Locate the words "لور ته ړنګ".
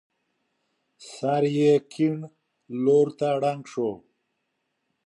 2.83-3.63